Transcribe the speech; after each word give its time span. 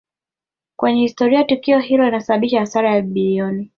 kwenye 0.75 1.01
historia 1.01 1.43
Tukio 1.43 1.79
hilo 1.79 2.05
lilisababisha 2.09 2.59
hasara 2.59 2.95
ya 2.95 3.01
bilioni 3.01 3.69